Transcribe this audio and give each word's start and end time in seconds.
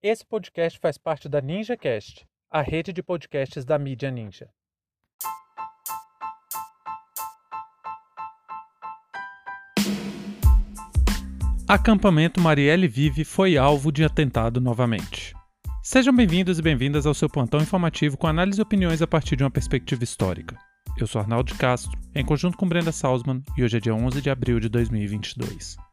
Esse 0.00 0.24
podcast 0.24 0.78
faz 0.78 0.96
parte 0.96 1.28
da 1.28 1.40
NinjaCast, 1.40 2.24
a 2.48 2.62
rede 2.62 2.92
de 2.92 3.02
podcasts 3.02 3.64
da 3.64 3.76
mídia 3.76 4.12
Ninja. 4.12 4.48
Acampamento 11.66 12.40
Marielle 12.40 12.86
Vive 12.86 13.24
foi 13.24 13.58
alvo 13.58 13.90
de 13.90 14.04
atentado 14.04 14.60
novamente. 14.60 15.34
Sejam 15.82 16.14
bem-vindos 16.14 16.60
e 16.60 16.62
bem-vindas 16.62 17.04
ao 17.04 17.12
seu 17.12 17.28
plantão 17.28 17.60
informativo 17.60 18.16
com 18.16 18.28
análise 18.28 18.60
e 18.60 18.62
opiniões 18.62 19.02
a 19.02 19.06
partir 19.06 19.34
de 19.34 19.42
uma 19.42 19.50
perspectiva 19.50 20.04
histórica. 20.04 20.56
Eu 20.96 21.08
sou 21.08 21.20
Arnaldo 21.20 21.56
Castro, 21.56 21.98
em 22.14 22.24
conjunto 22.24 22.56
com 22.56 22.68
Brenda 22.68 22.92
Salzman, 22.92 23.42
e 23.56 23.64
hoje 23.64 23.78
é 23.78 23.80
dia 23.80 23.94
11 23.96 24.22
de 24.22 24.30
abril 24.30 24.60
de 24.60 24.68
2022. 24.68 25.87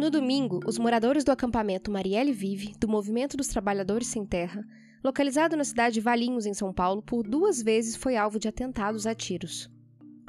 No 0.00 0.08
domingo, 0.08 0.60
os 0.66 0.78
moradores 0.78 1.24
do 1.24 1.30
acampamento 1.30 1.90
Marielle 1.90 2.32
Vive, 2.32 2.72
do 2.80 2.88
Movimento 2.88 3.36
dos 3.36 3.48
Trabalhadores 3.48 4.06
Sem 4.06 4.24
Terra, 4.24 4.64
localizado 5.04 5.58
na 5.58 5.62
cidade 5.62 5.92
de 5.92 6.00
Valinhos, 6.00 6.46
em 6.46 6.54
São 6.54 6.72
Paulo, 6.72 7.02
por 7.02 7.28
duas 7.28 7.60
vezes 7.60 7.96
foi 7.96 8.16
alvo 8.16 8.38
de 8.38 8.48
atentados 8.48 9.06
a 9.06 9.14
tiros. 9.14 9.70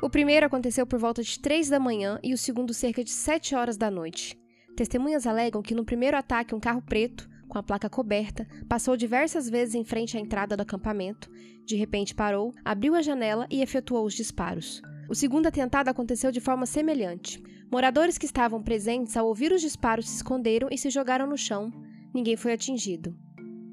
O 0.01 0.09
primeiro 0.09 0.45
aconteceu 0.45 0.85
por 0.85 0.99
volta 0.99 1.23
de 1.23 1.39
3 1.39 1.69
da 1.69 1.79
manhã 1.79 2.19
e 2.21 2.33
o 2.33 2.37
segundo 2.37 2.73
cerca 2.73 3.01
de 3.01 3.11
7 3.11 3.55
horas 3.55 3.77
da 3.77 3.89
noite. 3.89 4.37
Testemunhas 4.75 5.25
alegam 5.25 5.61
que 5.61 5.73
no 5.73 5.85
primeiro 5.85 6.17
ataque 6.17 6.53
um 6.53 6.59
carro 6.59 6.81
preto, 6.81 7.29
com 7.47 7.57
a 7.57 7.63
placa 7.63 7.89
coberta, 7.89 8.45
passou 8.67 8.97
diversas 8.97 9.49
vezes 9.49 9.73
em 9.73 9.85
frente 9.85 10.17
à 10.17 10.19
entrada 10.19 10.57
do 10.57 10.63
acampamento, 10.63 11.31
de 11.65 11.77
repente 11.77 12.13
parou, 12.13 12.53
abriu 12.65 12.93
a 12.93 13.01
janela 13.01 13.47
e 13.49 13.61
efetuou 13.61 14.05
os 14.05 14.15
disparos. 14.15 14.81
O 15.11 15.13
segundo 15.13 15.47
atentado 15.47 15.89
aconteceu 15.89 16.31
de 16.31 16.39
forma 16.39 16.65
semelhante. 16.65 17.43
Moradores 17.69 18.17
que 18.17 18.25
estavam 18.25 18.63
presentes 18.63 19.17
ao 19.17 19.27
ouvir 19.27 19.51
os 19.51 19.59
disparos 19.59 20.07
se 20.07 20.15
esconderam 20.15 20.69
e 20.71 20.77
se 20.77 20.89
jogaram 20.89 21.27
no 21.27 21.37
chão. 21.37 21.69
Ninguém 22.13 22.37
foi 22.37 22.53
atingido. 22.53 23.13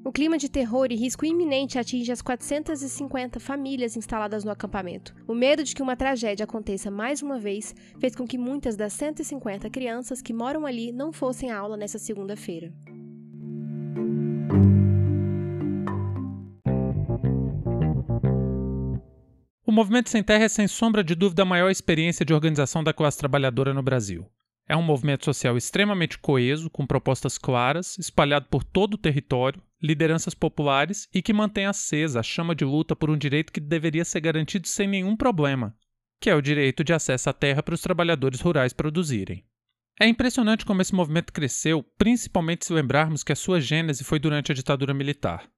O 0.05 0.11
clima 0.11 0.37
de 0.37 0.49
terror 0.49 0.89
e 0.91 0.97
risco 0.97 1.25
iminente 1.25 1.79
atinge 1.79 2.11
as 2.11 2.21
450 2.21 3.39
famílias 3.39 3.97
instaladas 3.97 4.43
no 4.43 4.51
acampamento. 4.51 5.15
O 5.29 5.35
medo 5.35 5.63
de 5.63 5.77
que 5.77 5.83
uma 5.83 5.95
tragédia 5.95 6.43
aconteça 6.43 6.91
mais 6.91 7.23
uma 7.23 7.39
vez 7.39 7.73
fez 8.01 8.17
com 8.17 8.27
que 8.27 8.37
muitas 8.37 8.77
das 8.77 8.93
150 8.95 9.71
crianças 9.71 10.21
que 10.21 10.35
moram 10.35 10.67
ali 10.67 10.91
não 10.91 11.13
fossem 11.13 11.53
à 11.53 11.59
aula 11.59 11.77
nessa 11.77 12.01
segunda-feira. 12.01 12.73
Movimento 19.79 20.11
Sem 20.11 20.25
Terra 20.25 20.43
é, 20.43 20.49
sem 20.49 20.67
sombra 20.67 21.05
de 21.05 21.15
dúvida, 21.15 21.43
a 21.43 21.45
maior 21.45 21.71
experiência 21.71 22.27
de 22.27 22.35
organização 22.35 22.83
da 22.83 22.93
classe 22.93 23.17
trabalhadora 23.17 23.73
no 23.73 23.81
Brasil. 23.81 24.29
É 24.69 24.77
um 24.77 24.83
movimento 24.83 25.25
social 25.25 25.57
extremamente 25.57 26.19
coeso, 26.19 26.69
com 26.69 26.85
propostas 26.85 27.39
claras, 27.39 27.97
espalhado 27.97 28.47
por 28.51 28.65
todo 28.65 28.95
o 28.95 28.99
território, 28.99 29.63
lideranças 29.81 30.35
populares 30.35 31.09
e 31.15 31.23
que 31.23 31.33
mantém 31.33 31.65
acesa 31.65 32.19
a 32.19 32.25
chama 32.25 32.57
de 32.57 32.65
luta 32.65 32.97
por 32.97 33.09
um 33.09 33.17
direito 33.17 33.53
que 33.53 33.61
deveria 33.61 34.05
ser 34.05 34.19
garantido 34.19 34.67
sem 34.67 34.89
nenhum 34.89 35.17
problema, 35.17 35.73
que 36.21 36.29
é 36.29 36.35
o 36.35 36.43
direito 36.43 36.83
de 36.83 36.93
acesso 36.93 37.31
à 37.31 37.33
terra 37.33 37.63
para 37.63 37.77
os 37.77 37.81
trabalhadores 37.81 38.41
rurais 38.41 38.73
produzirem. 38.73 39.45
É 40.01 40.09
impressionante 40.09 40.67
como 40.67 40.83
esse 40.83 40.93
movimento 40.93 41.33
cresceu, 41.33 41.85
principalmente 41.97 42.67
se 42.67 42.73
lembrarmos 42.73 43.23
que 43.23 43.31
a 43.31 43.37
sua 43.37 43.61
gênese 43.61 44.03
foi 44.03 44.19
durante 44.19 44.51
a 44.51 44.57
ditadura 44.57 44.93
militar. 44.93 45.49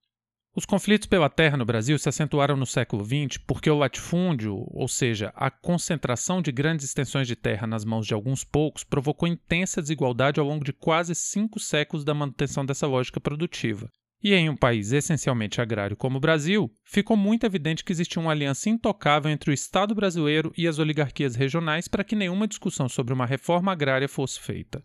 Os 0.55 0.67
conflitos 0.67 1.07
pela 1.07 1.31
terra 1.31 1.57
no 1.57 1.65
Brasil 1.65 1.97
se 1.97 2.09
acentuaram 2.09 2.57
no 2.57 2.67
século 2.67 3.05
XX 3.05 3.39
porque 3.47 3.71
o 3.71 3.79
latifúndio, 3.79 4.67
ou 4.69 4.89
seja, 4.89 5.33
a 5.37 5.49
concentração 5.49 6.43
de 6.43 6.51
grandes 6.51 6.87
extensões 6.87 7.29
de 7.29 7.37
terra 7.37 7.69
nas 7.69 7.85
mãos 7.85 8.05
de 8.05 8.15
alguns 8.15 8.43
poucos, 8.43 8.83
provocou 8.83 9.29
intensa 9.29 9.81
desigualdade 9.81 10.41
ao 10.41 10.47
longo 10.47 10.65
de 10.65 10.73
quase 10.73 11.15
cinco 11.15 11.61
séculos 11.61 12.05
da 12.05 12.15
manutenção 12.15 12.67
dessa 12.67 12.89
lógica 12.89 13.21
produtiva. 13.21 13.89
E 14.23 14.35
em 14.35 14.51
um 14.51 14.57
país 14.57 14.93
essencialmente 14.93 15.61
agrário 15.61 15.97
como 15.97 16.19
o 16.19 16.21
Brasil, 16.21 16.69
ficou 16.85 17.17
muito 17.17 17.47
evidente 17.47 17.85
que 17.85 17.93
existia 17.93 18.21
uma 18.21 18.33
aliança 18.33 18.69
intocável 18.69 19.31
entre 19.31 19.51
o 19.51 19.55
Estado 19.55 19.95
brasileiro 19.95 20.53
e 20.59 20.67
as 20.67 20.81
oligarquias 20.81 21.37
regionais 21.37 21.87
para 21.87 22.03
que 22.03 22.17
nenhuma 22.17 22.49
discussão 22.49 22.89
sobre 22.89 23.15
uma 23.15 23.25
reforma 23.25 23.71
agrária 23.71 24.09
fosse 24.09 24.41
feita. 24.41 24.83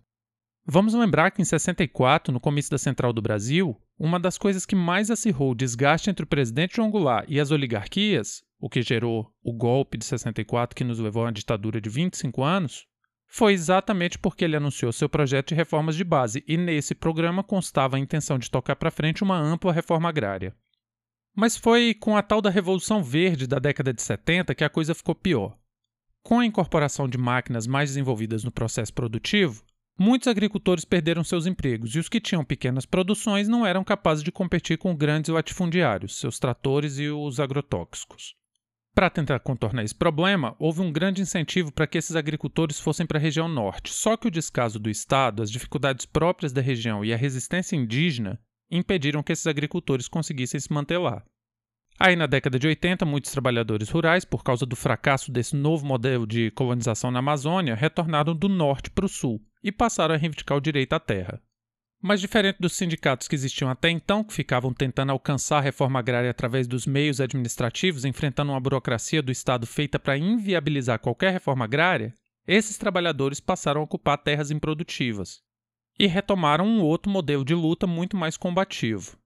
Vamos 0.68 0.96
lembrar 0.96 1.30
que 1.30 1.42
em 1.44 1.46
64, 1.46 2.34
no 2.34 2.40
comício 2.40 2.72
da 2.72 2.80
Central 2.80 3.14
do 3.14 3.22
Brasil, 3.22 3.80
uma 4.00 4.20
das 4.20 4.36
coisas 4.36 4.66
que 4.66 4.76
mais 4.76 5.12
acirrou 5.12 5.52
o 5.52 5.56
desgaste 5.56 6.10
entre 6.10 6.24
o 6.24 6.28
presidente 6.28 6.78
João 6.78 6.90
Goulart 6.90 7.26
e 7.30 7.40
as 7.40 7.52
oligarquias, 7.52 8.44
o 8.60 8.68
que 8.68 8.82
gerou 8.82 9.32
o 9.44 9.54
golpe 9.54 9.96
de 9.96 10.06
64 10.06 10.76
que 10.76 10.84
nos 10.84 10.98
levou 10.98 11.22
a 11.22 11.26
uma 11.28 11.32
ditadura 11.32 11.80
de 11.80 11.88
25 11.88 12.44
anos, 12.44 12.88
foi 13.28 13.54
exatamente 13.54 14.18
porque 14.18 14.44
ele 14.44 14.56
anunciou 14.56 14.92
seu 14.92 15.08
projeto 15.08 15.50
de 15.50 15.56
reformas 15.56 15.96
de 15.96 16.04
base 16.04 16.44
e 16.48 16.58
nesse 16.58 16.96
programa 16.96 17.44
constava 17.44 17.98
a 17.98 18.00
intenção 18.00 18.40
de 18.40 18.50
tocar 18.50 18.76
para 18.76 18.90
frente 18.90 19.24
uma 19.24 19.38
ampla 19.38 19.72
reforma 19.72 20.10
agrária. 20.10 20.56
Mas 21.36 21.56
foi 21.56 21.94
com 21.94 22.18
a 22.18 22.24
tal 22.24 22.42
da 22.42 22.50
Revolução 22.50 23.04
Verde 23.04 23.46
da 23.46 23.60
década 23.60 23.94
de 23.94 24.02
70 24.02 24.56
que 24.56 24.64
a 24.64 24.70
coisa 24.70 24.96
ficou 24.96 25.14
pior. 25.14 25.56
Com 26.24 26.40
a 26.40 26.46
incorporação 26.46 27.08
de 27.08 27.20
máquinas 27.20 27.68
mais 27.68 27.92
desenvolvidas 27.92 28.44
no 28.44 28.52
processo 28.52 28.94
produtivo, 28.94 29.64
Muitos 29.98 30.28
agricultores 30.28 30.84
perderam 30.84 31.24
seus 31.24 31.46
empregos 31.46 31.96
e 31.96 32.00
os 32.00 32.10
que 32.10 32.20
tinham 32.20 32.44
pequenas 32.44 32.86
produções 32.86 33.48
não 33.48 33.66
eram 33.66 33.82
capazes 33.82 34.24
de 34.24 34.32
competir 34.32 34.78
com 34.78 34.94
grandes 34.94 35.30
latifundiários, 35.30 36.20
seus 36.20 36.38
tratores 36.38 37.00
e 37.00 37.08
os 37.08 37.40
agrotóxicos. 37.40 38.36
Para 38.94 39.10
tentar 39.10 39.40
contornar 39.40 39.84
esse 39.84 39.96
problema, 39.96 40.56
houve 40.60 40.82
um 40.82 40.92
grande 40.92 41.22
incentivo 41.22 41.72
para 41.72 41.88
que 41.88 41.98
esses 41.98 42.16
agricultores 42.16 42.80
fossem 42.80 43.06
para 43.06 43.18
a 43.18 43.22
região 43.22 43.48
norte, 43.48 43.94
só 43.94 44.18
que 44.18 44.28
o 44.28 44.32
descaso 44.32 44.80
do 44.80 44.90
Estado, 44.90 45.42
as 45.42 45.52
dificuldades 45.52 46.06
próprias 46.06 46.52
da 46.52 46.62
região 46.62 47.04
e 47.04 47.14
a 47.14 47.18
resistência 47.18 47.76
indígena 47.76 48.40
impediram 48.70 49.24
que 49.24 49.32
esses 49.32 49.48
agricultores 49.48 50.08
conseguissem 50.08 50.60
se 50.60 50.72
manter 50.74 50.98
lá. 50.98 51.24
Aí, 51.98 52.16
na 52.16 52.26
década 52.26 52.60
de 52.60 52.68
80, 52.68 53.06
muitos 53.06 53.32
trabalhadores 53.32 53.90
rurais, 53.90 54.26
por 54.26 54.44
causa 54.44 54.66
do 54.66 54.76
fracasso 54.76 55.32
desse 55.32 55.56
novo 55.56 55.86
modelo 55.86 56.28
de 56.28 56.52
colonização 56.52 57.10
na 57.10 57.20
Amazônia, 57.20 57.74
retornaram 57.74 58.36
do 58.36 58.50
norte 58.50 58.90
para 58.90 59.06
o 59.06 59.10
sul 59.10 59.42
e 59.64 59.72
passaram 59.72 60.14
a 60.14 60.18
reivindicar 60.18 60.58
o 60.58 60.62
direito 60.62 60.92
à 60.94 61.00
terra. 61.00 61.42
Mas, 62.02 62.20
diferente 62.20 62.58
dos 62.60 62.74
sindicatos 62.74 63.28
que 63.28 63.34
existiam 63.34 63.70
até 63.70 63.90
então, 63.90 64.24
que 64.24 64.34
ficavam 64.34 64.74
tentando 64.74 65.12
alcançar 65.12 65.60
a 65.60 65.62
reforma 65.62 65.98
agrária 65.98 66.30
através 66.30 66.68
dos 66.68 66.86
meios 66.86 67.22
administrativos, 67.22 68.04
enfrentando 68.04 68.52
uma 68.52 68.60
burocracia 68.60 69.22
do 69.22 69.32
Estado 69.32 69.66
feita 69.66 69.98
para 69.98 70.18
inviabilizar 70.18 71.00
qualquer 71.00 71.32
reforma 71.32 71.64
agrária, 71.64 72.14
esses 72.46 72.78
trabalhadores 72.78 73.40
passaram 73.40 73.82
a 73.82 73.84
ocupar 73.86 74.18
terras 74.18 74.52
improdutivas 74.52 75.42
e 75.98 76.06
retomaram 76.08 76.68
um 76.68 76.82
outro 76.82 77.10
modelo 77.10 77.44
de 77.44 77.56
luta 77.56 77.88
muito 77.88 78.18
mais 78.18 78.38
combativo. 78.38 79.18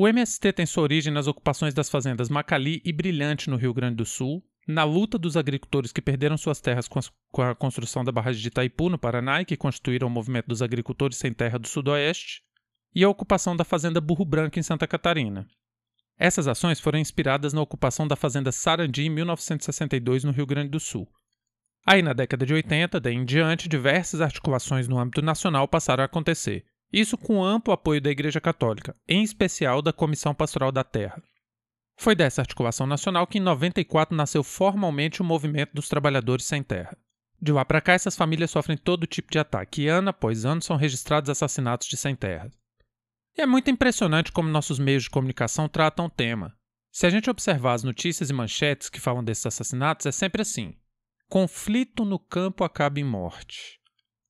O 0.00 0.06
MST 0.06 0.52
tem 0.52 0.64
sua 0.64 0.84
origem 0.84 1.12
nas 1.12 1.26
ocupações 1.26 1.74
das 1.74 1.90
fazendas 1.90 2.28
Macali 2.28 2.80
e 2.84 2.92
Brilhante 2.92 3.50
no 3.50 3.56
Rio 3.56 3.74
Grande 3.74 3.96
do 3.96 4.04
Sul, 4.04 4.40
na 4.64 4.84
luta 4.84 5.18
dos 5.18 5.36
agricultores 5.36 5.90
que 5.90 6.00
perderam 6.00 6.38
suas 6.38 6.60
terras 6.60 6.86
com 6.86 7.42
a 7.42 7.52
construção 7.52 8.04
da 8.04 8.12
barragem 8.12 8.40
de 8.40 8.46
Itaipu, 8.46 8.88
no 8.88 8.96
Paraná, 8.96 9.42
e 9.42 9.44
que 9.44 9.56
constituíram 9.56 10.06
o 10.06 10.10
movimento 10.10 10.46
dos 10.46 10.62
agricultores 10.62 11.16
sem 11.16 11.32
terra 11.32 11.58
do 11.58 11.66
Sudoeste, 11.66 12.44
e 12.94 13.02
a 13.02 13.08
ocupação 13.08 13.56
da 13.56 13.64
fazenda 13.64 14.00
Burro 14.00 14.24
Branco 14.24 14.56
em 14.56 14.62
Santa 14.62 14.86
Catarina. 14.86 15.48
Essas 16.16 16.46
ações 16.46 16.78
foram 16.78 17.00
inspiradas 17.00 17.52
na 17.52 17.60
ocupação 17.60 18.06
da 18.06 18.14
fazenda 18.14 18.52
Sarandi 18.52 19.02
em 19.02 19.10
1962 19.10 20.22
no 20.22 20.30
Rio 20.30 20.46
Grande 20.46 20.70
do 20.70 20.78
Sul. 20.78 21.08
Aí, 21.84 22.02
na 22.02 22.12
década 22.12 22.46
de 22.46 22.54
80, 22.54 23.00
daí 23.00 23.14
em 23.14 23.24
diante, 23.24 23.68
diversas 23.68 24.20
articulações 24.20 24.86
no 24.86 24.96
âmbito 24.96 25.22
nacional 25.22 25.66
passaram 25.66 26.02
a 26.02 26.06
acontecer, 26.06 26.64
isso 26.92 27.18
com 27.18 27.44
amplo 27.44 27.72
apoio 27.72 28.00
da 28.00 28.10
Igreja 28.10 28.40
Católica, 28.40 28.94
em 29.06 29.22
especial 29.22 29.82
da 29.82 29.92
Comissão 29.92 30.34
Pastoral 30.34 30.72
da 30.72 30.84
Terra. 30.84 31.22
Foi 31.96 32.14
dessa 32.14 32.42
articulação 32.42 32.86
nacional 32.86 33.26
que 33.26 33.38
em 33.38 33.42
94 33.42 34.16
nasceu 34.16 34.42
formalmente 34.44 35.20
o 35.20 35.24
Movimento 35.24 35.74
dos 35.74 35.88
Trabalhadores 35.88 36.44
Sem 36.44 36.62
Terra. 36.62 36.96
De 37.40 37.52
lá 37.52 37.64
para 37.64 37.80
cá, 37.80 37.92
essas 37.92 38.16
famílias 38.16 38.50
sofrem 38.50 38.76
todo 38.76 39.06
tipo 39.06 39.30
de 39.30 39.38
ataque 39.38 39.82
e 39.82 39.88
ano 39.88 40.10
após 40.10 40.44
ano 40.44 40.60
são 40.60 40.76
registrados 40.76 41.30
assassinatos 41.30 41.86
de 41.86 41.96
sem 41.96 42.16
terra. 42.16 42.50
E 43.36 43.40
é 43.40 43.46
muito 43.46 43.70
impressionante 43.70 44.32
como 44.32 44.48
nossos 44.48 44.80
meios 44.80 45.04
de 45.04 45.10
comunicação 45.10 45.68
tratam 45.68 46.06
o 46.06 46.10
tema. 46.10 46.56
Se 46.90 47.06
a 47.06 47.10
gente 47.10 47.30
observar 47.30 47.74
as 47.74 47.84
notícias 47.84 48.28
e 48.28 48.32
manchetes 48.32 48.88
que 48.88 49.00
falam 49.00 49.22
desses 49.22 49.46
assassinatos, 49.46 50.06
é 50.06 50.10
sempre 50.10 50.42
assim: 50.42 50.74
conflito 51.28 52.04
no 52.04 52.18
campo 52.18 52.64
acaba 52.64 52.98
em 52.98 53.04
morte. 53.04 53.77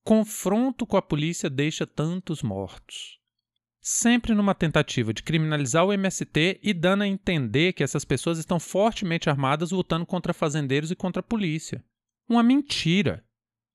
Confronto 0.09 0.87
com 0.87 0.97
a 0.97 1.03
polícia 1.03 1.51
deixa 1.51 1.87
tantos 1.87 2.43
mortos. 2.43 3.19
Sempre 3.79 4.33
numa 4.33 4.55
tentativa 4.55 5.13
de 5.13 5.23
criminalizar 5.23 5.85
o 5.85 5.93
MST 5.93 6.61
e 6.63 6.73
dando 6.73 7.03
a 7.03 7.07
entender 7.07 7.75
que 7.75 7.83
essas 7.83 8.07
pessoas 8.07 8.39
estão 8.39 8.59
fortemente 8.59 9.29
armadas 9.29 9.71
lutando 9.71 10.07
contra 10.07 10.33
fazendeiros 10.33 10.91
e 10.91 10.97
contra 10.97 11.21
a 11.21 11.23
polícia. 11.23 11.85
Uma 12.27 12.43
mentira. 12.43 13.23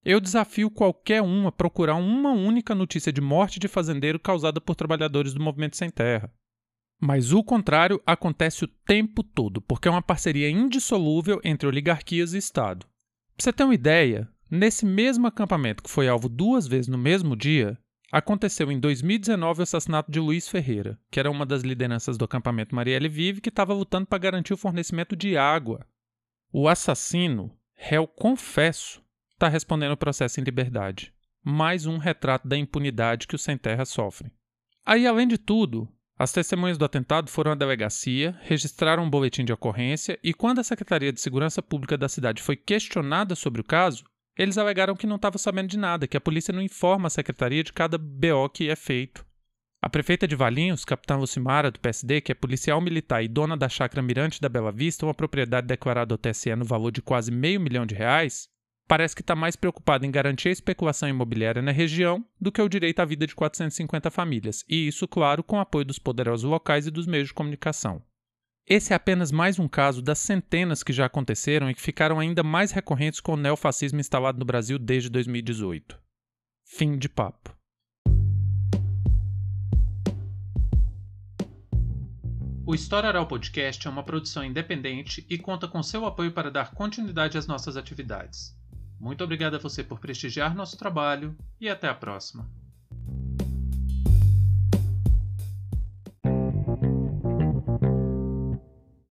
Eu 0.03 0.19
desafio 0.19 0.71
qualquer 0.71 1.21
um 1.21 1.45
a 1.45 1.51
procurar 1.51 1.97
uma 1.97 2.31
única 2.31 2.73
notícia 2.73 3.13
de 3.13 3.21
morte 3.21 3.59
de 3.59 3.67
fazendeiro 3.67 4.19
causada 4.19 4.59
por 4.59 4.73
trabalhadores 4.73 5.35
do 5.35 5.43
Movimento 5.43 5.77
Sem 5.77 5.91
Terra. 5.91 6.33
Mas 6.99 7.31
o 7.31 7.43
contrário 7.43 8.01
acontece 8.07 8.65
o 8.65 8.67
tempo 8.67 9.21
todo, 9.21 9.61
porque 9.61 9.87
é 9.87 9.91
uma 9.91 10.01
parceria 10.01 10.49
indissolúvel 10.49 11.39
entre 11.43 11.67
oligarquias 11.67 12.33
e 12.33 12.39
Estado. 12.39 12.87
Pra 13.35 13.43
você 13.43 13.53
ter 13.53 13.63
uma 13.65 13.75
ideia, 13.75 14.32
nesse 14.53 14.85
mesmo 14.85 15.25
acampamento 15.25 15.81
que 15.81 15.89
foi 15.89 16.07
alvo 16.07 16.29
duas 16.29 16.67
vezes 16.67 16.87
no 16.87 16.97
mesmo 16.97 17.35
dia, 17.35 17.75
aconteceu 18.11 18.71
em 18.71 18.79
2019 18.79 19.61
o 19.61 19.63
assassinato 19.63 20.11
de 20.11 20.19
Luiz 20.19 20.47
Ferreira, 20.47 20.99
que 21.09 21.19
era 21.19 21.31
uma 21.31 21.43
das 21.43 21.63
lideranças 21.63 22.19
do 22.19 22.25
acampamento 22.25 22.75
Marielle 22.75 23.09
Vive 23.09 23.41
que 23.41 23.49
estava 23.49 23.73
lutando 23.73 24.05
para 24.05 24.19
garantir 24.19 24.53
o 24.53 24.57
fornecimento 24.57 25.15
de 25.15 25.35
água. 25.35 25.83
O 26.51 26.69
assassino, 26.69 27.51
réu 27.73 28.05
confesso, 28.05 29.01
está 29.31 29.47
respondendo 29.47 29.93
o 29.93 29.97
processo 29.97 30.39
em 30.39 30.43
liberdade. 30.43 31.11
Mais 31.43 31.87
um 31.87 31.97
retrato 31.97 32.47
da 32.47 32.55
impunidade 32.55 33.25
que 33.25 33.35
os 33.35 33.41
sem 33.41 33.57
terra 33.57 33.85
sofrem. 33.85 34.31
Aí, 34.85 35.07
além 35.07 35.27
de 35.27 35.39
tudo, 35.39 35.89
as 36.15 36.31
testemunhas 36.31 36.77
do 36.77 36.85
atentado 36.85 37.27
foram 37.31 37.53
à 37.53 37.55
delegacia, 37.55 38.37
registraram 38.43 39.03
um 39.03 39.09
boletim 39.09 39.43
de 39.43 39.51
ocorrência 39.51 40.19
e, 40.23 40.31
quando 40.31 40.59
a 40.59 40.63
Secretaria 40.63 41.11
de 41.11 41.19
Segurança 41.19 41.61
Pública 41.61 41.97
da 41.97 42.07
cidade 42.07 42.41
foi 42.41 42.55
questionada 42.55 43.33
sobre 43.33 43.59
o 43.59 43.63
caso, 43.63 44.05
eles 44.37 44.57
alegaram 44.57 44.95
que 44.95 45.07
não 45.07 45.17
estavam 45.17 45.37
sabendo 45.37 45.69
de 45.69 45.77
nada, 45.77 46.07
que 46.07 46.17
a 46.17 46.21
polícia 46.21 46.53
não 46.53 46.61
informa 46.61 47.07
a 47.07 47.11
secretaria 47.11 47.63
de 47.63 47.73
cada 47.73 47.97
BO 47.97 48.49
que 48.51 48.69
é 48.69 48.75
feito. 48.75 49.25
A 49.81 49.89
prefeita 49.89 50.25
de 50.25 50.35
Valinhos, 50.35 50.85
capitã 50.85 51.17
Lucimara, 51.17 51.69
do 51.69 51.79
PSD, 51.79 52.21
que 52.21 52.31
é 52.31 52.35
policial 52.35 52.79
militar 52.79 53.21
e 53.21 53.27
dona 53.27 53.57
da 53.57 53.67
chácara 53.67 54.01
Mirante 54.01 54.39
da 54.39 54.47
Bela 54.47 54.71
Vista, 54.71 55.05
uma 55.05 55.13
propriedade 55.13 55.67
declarada 55.67 56.13
ao 56.13 56.17
TSE 56.17 56.55
no 56.55 56.63
valor 56.63 56.89
de 56.89 57.01
quase 57.01 57.29
meio 57.31 57.59
milhão 57.59 57.85
de 57.85 57.93
reais, 57.93 58.47
parece 58.87 59.13
que 59.13 59.21
está 59.21 59.35
mais 59.35 59.57
preocupado 59.57 60.05
em 60.05 60.11
garantir 60.11 60.47
a 60.47 60.53
especulação 60.53 61.09
imobiliária 61.09 61.61
na 61.61 61.71
região 61.71 62.25
do 62.39 62.51
que 62.51 62.61
o 62.61 62.69
direito 62.69 63.01
à 63.01 63.05
vida 63.05 63.27
de 63.27 63.35
450 63.35 64.09
famílias, 64.09 64.63
e 64.69 64.87
isso, 64.87 65.05
claro, 65.05 65.43
com 65.43 65.59
apoio 65.59 65.83
dos 65.83 65.99
poderosos 65.99 66.49
locais 66.49 66.87
e 66.87 66.91
dos 66.91 67.05
meios 67.05 67.27
de 67.27 67.33
comunicação. 67.33 68.01
Esse 68.65 68.93
é 68.93 68.95
apenas 68.95 69.29
mais 69.29 69.59
um 69.59 69.67
caso 69.67 70.01
das 70.01 70.19
centenas 70.19 70.83
que 70.83 70.93
já 70.93 71.05
aconteceram 71.05 71.69
e 71.69 71.75
que 71.75 71.81
ficaram 71.81 72.17
ainda 72.17 72.41
mais 72.43 72.71
recorrentes 72.71 73.19
com 73.19 73.33
o 73.33 73.37
neofascismo 73.37 73.99
instalado 73.99 74.39
no 74.39 74.45
Brasil 74.45 74.79
desde 74.79 75.09
2018. 75.09 75.99
Fim 76.65 76.97
de 76.97 77.09
papo. 77.09 77.53
O 82.65 82.73
História 82.73 83.09
Oral 83.09 83.27
Podcast 83.27 83.85
é 83.85 83.89
uma 83.89 84.01
produção 84.01 84.45
independente 84.45 85.25
e 85.29 85.37
conta 85.37 85.67
com 85.67 85.83
seu 85.83 86.05
apoio 86.05 86.31
para 86.31 86.49
dar 86.49 86.71
continuidade 86.71 87.37
às 87.37 87.45
nossas 87.45 87.75
atividades. 87.75 88.57
Muito 88.97 89.21
obrigado 89.25 89.55
a 89.55 89.59
você 89.59 89.83
por 89.83 89.99
prestigiar 89.99 90.55
nosso 90.55 90.77
trabalho 90.77 91.35
e 91.59 91.67
até 91.67 91.89
a 91.89 91.93
próxima. 91.93 92.49